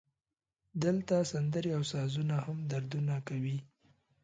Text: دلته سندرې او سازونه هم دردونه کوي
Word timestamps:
دلته 0.83 1.15
سندرې 1.31 1.71
او 1.77 1.83
سازونه 1.93 2.35
هم 2.45 2.57
دردونه 2.71 3.15
کوي 3.27 3.57